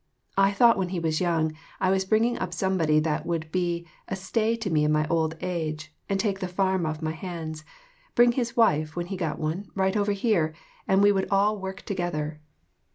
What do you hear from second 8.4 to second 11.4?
wife, when he got one, right here, and we would